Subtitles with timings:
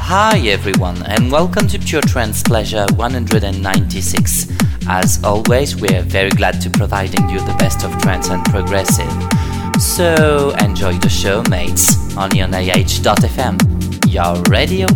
[0.00, 4.48] Hi everyone and welcome to Pure Trance Pleasure 196.
[4.88, 9.12] As always, we are very glad to providing you the best of trance and progressive.
[9.80, 14.88] So enjoy the show, mates, on AH.fm, your radio.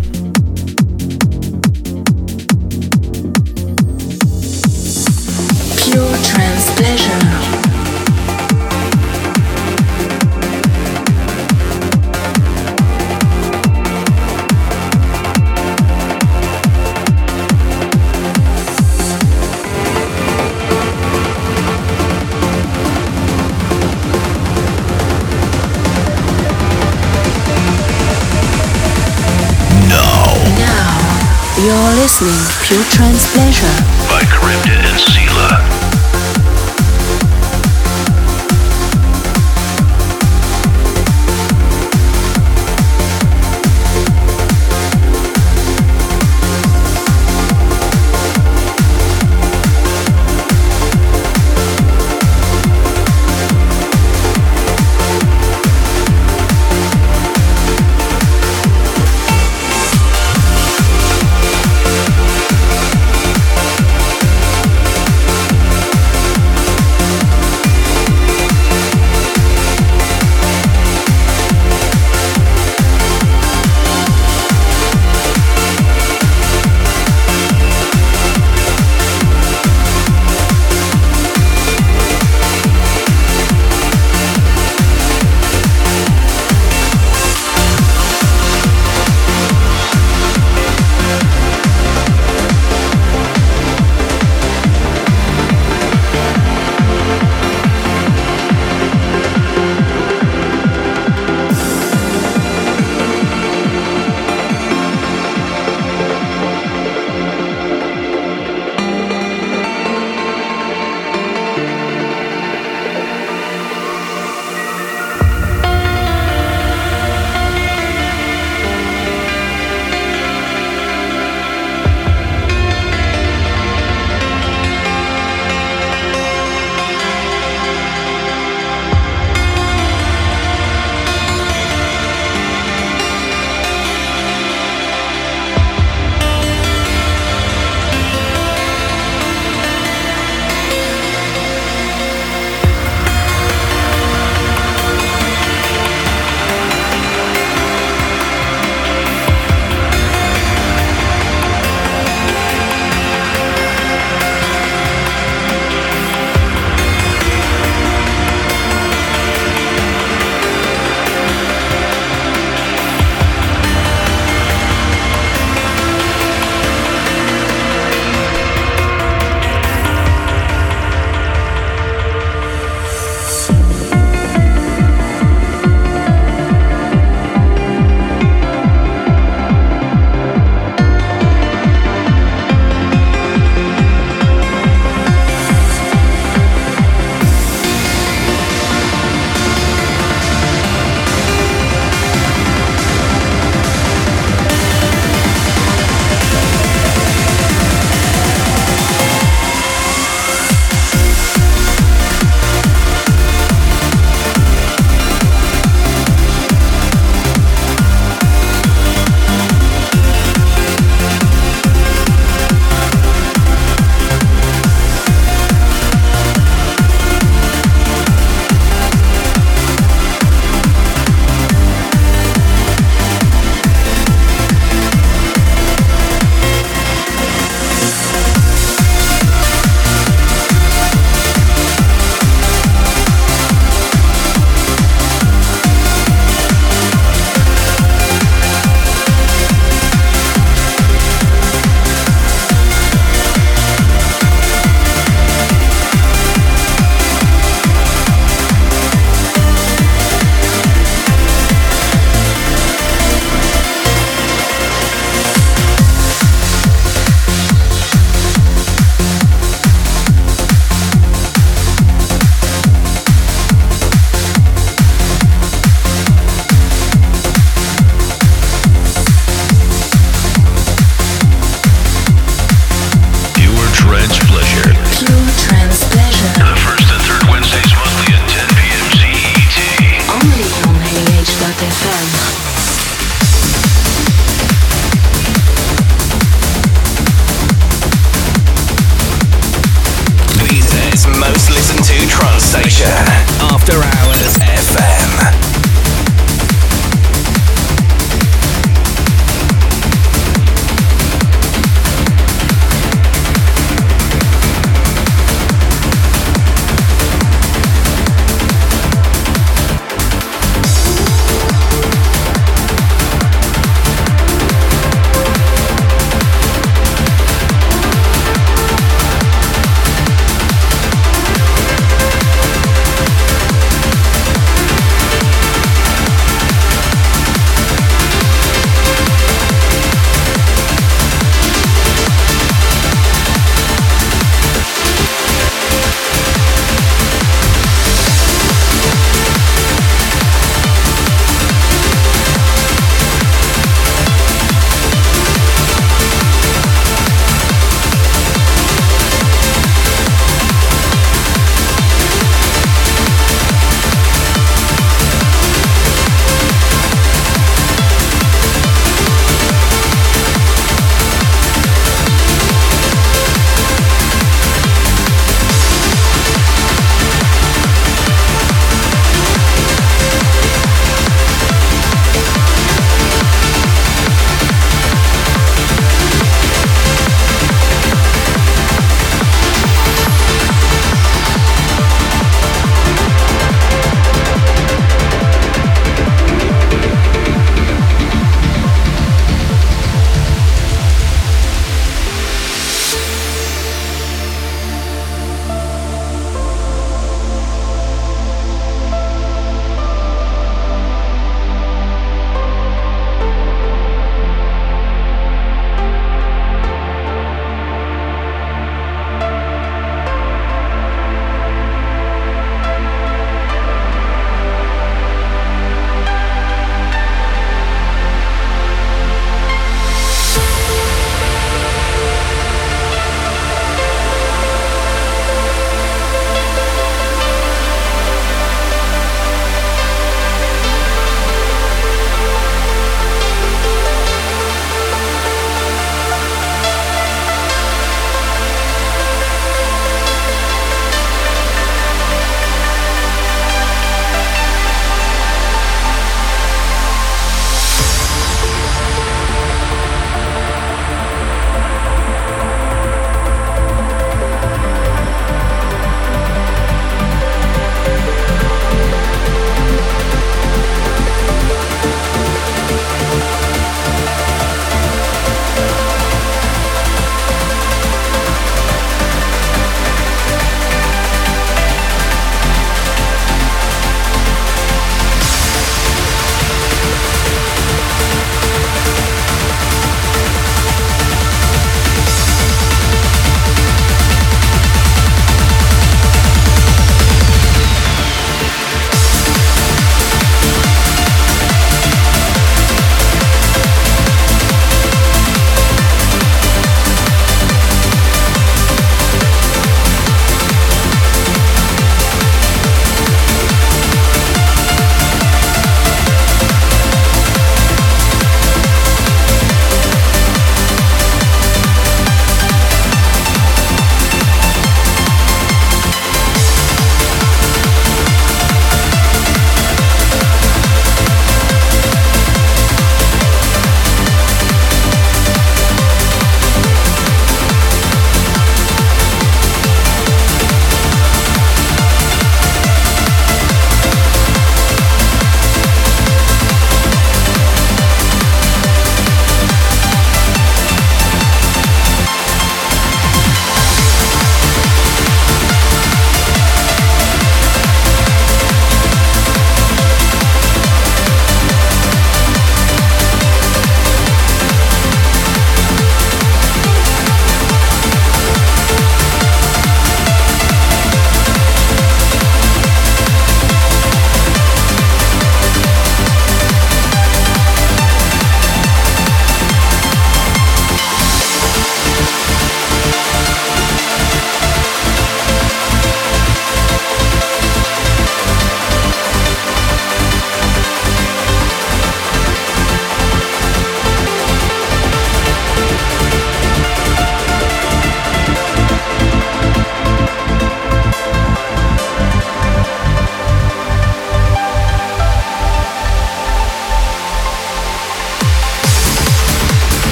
[32.66, 33.76] Pure Trance Pleasure.
[34.10, 34.75] By Crypta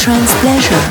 [0.00, 0.89] Trance Pleasure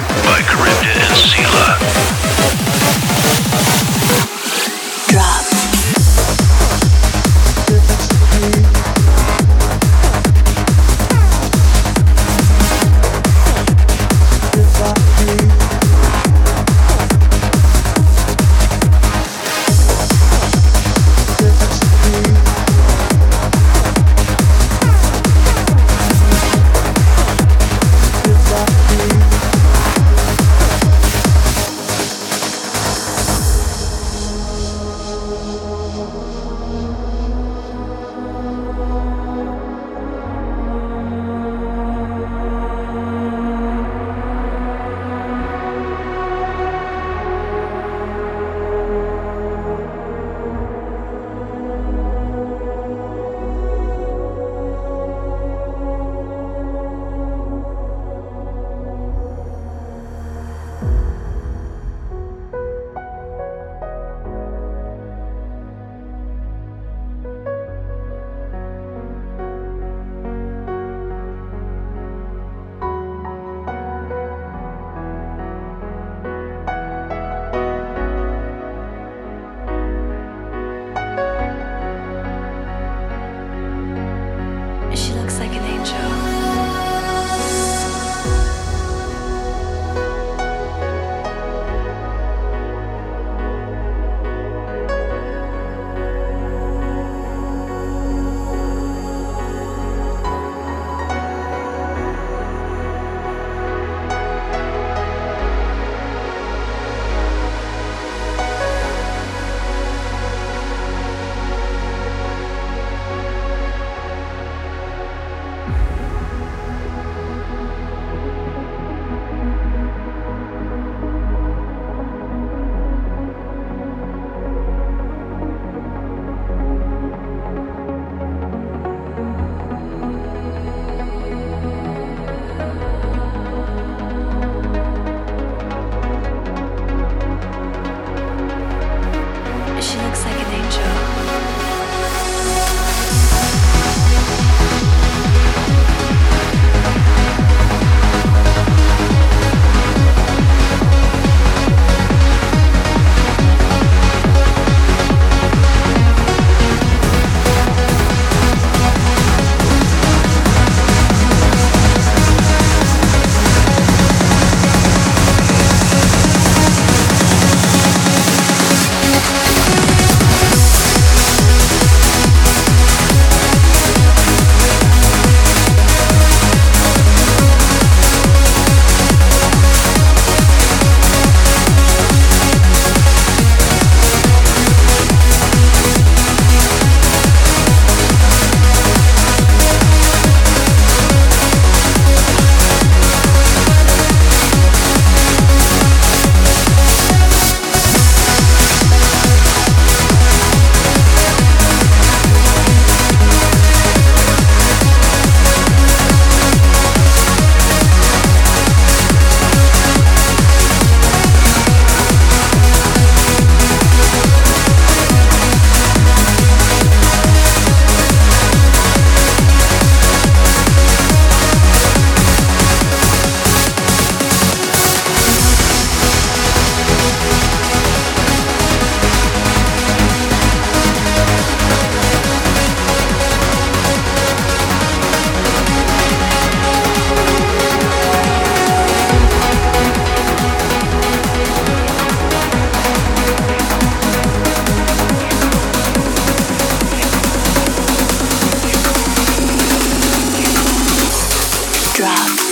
[251.99, 252.48] drop.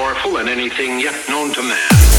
[0.00, 2.09] Powerful than anything yet known to man.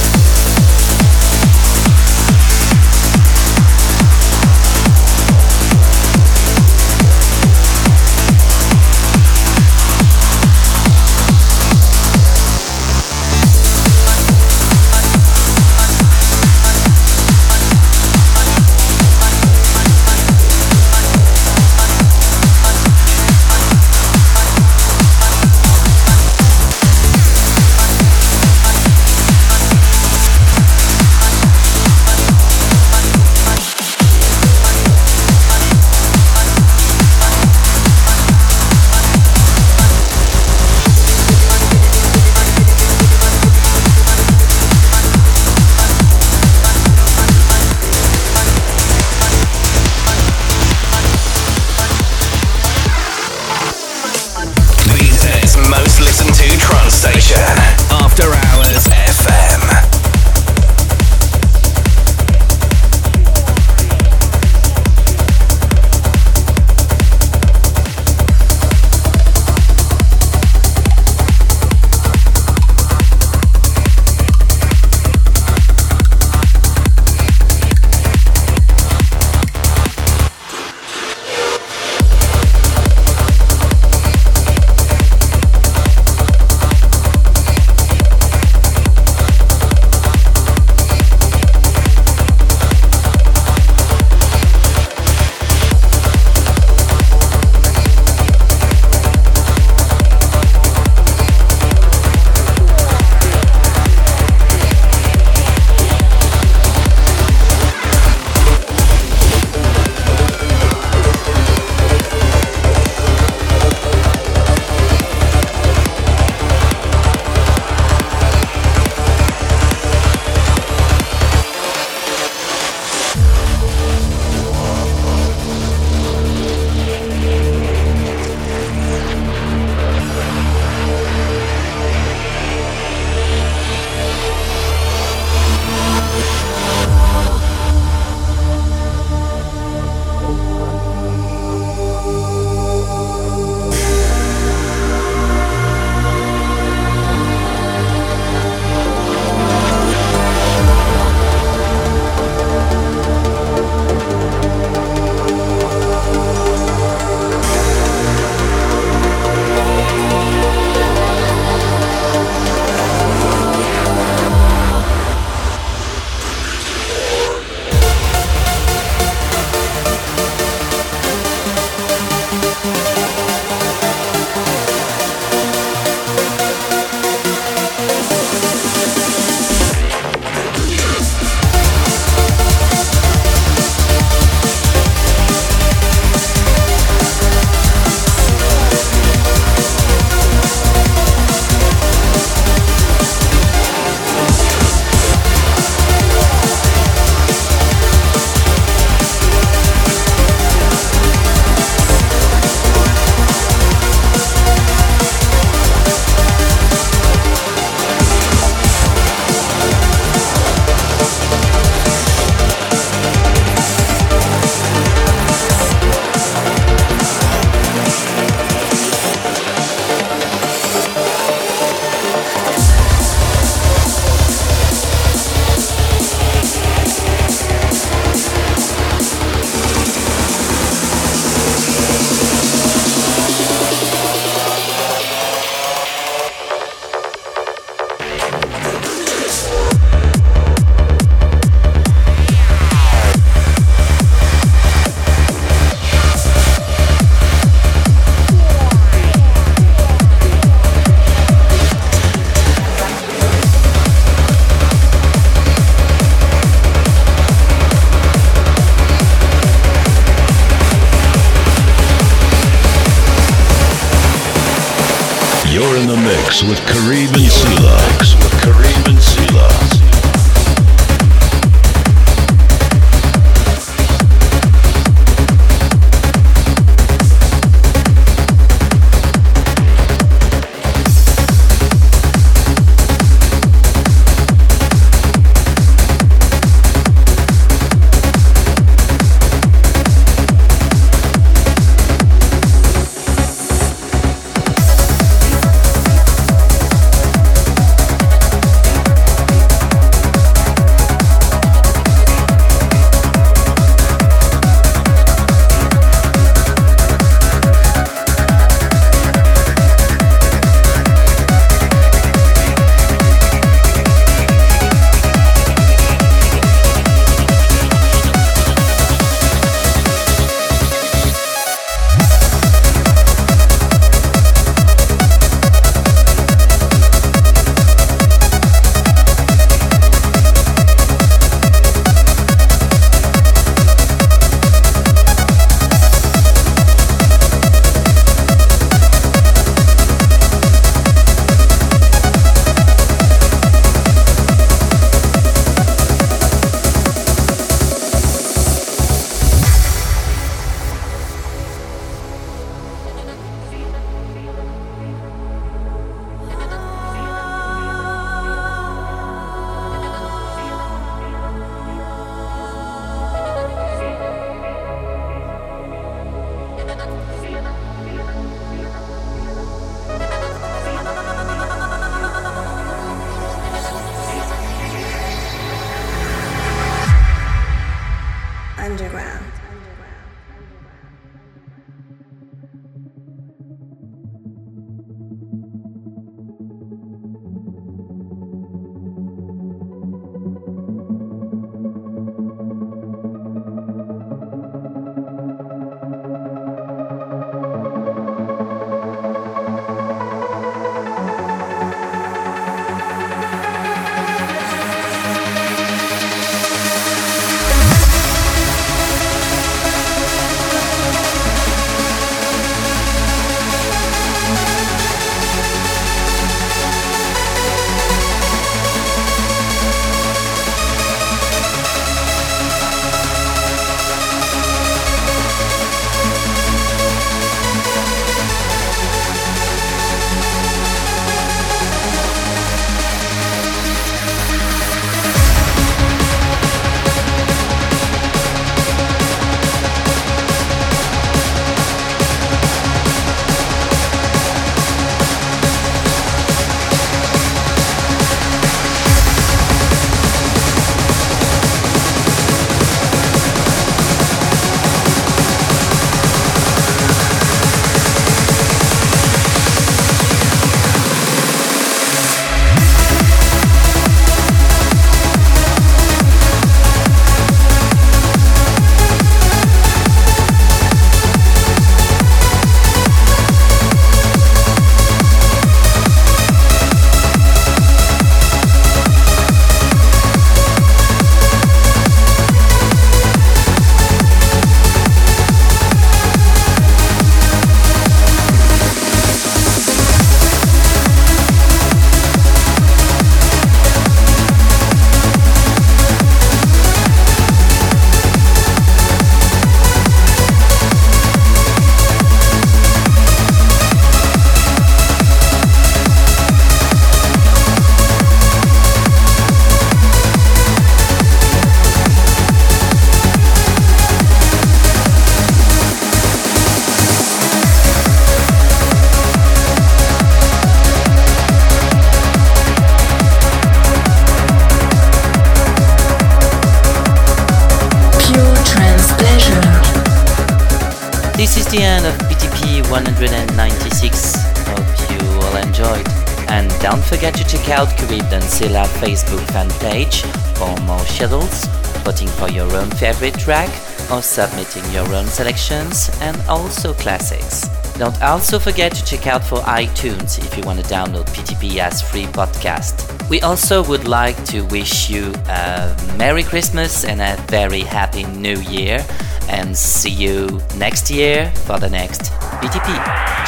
[543.91, 547.47] Or submitting your own selections, and also classics.
[547.77, 551.81] Don't also forget to check out for iTunes if you want to download PTP as
[551.81, 553.09] free podcast.
[553.09, 558.39] We also would like to wish you a Merry Christmas and a very Happy New
[558.41, 558.85] Year
[559.29, 562.67] and see you next year for the next PTP.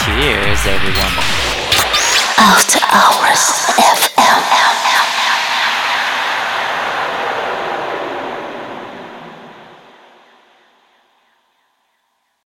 [0.03, 1.13] Cheers everyone!
[2.37, 4.02] After Hours.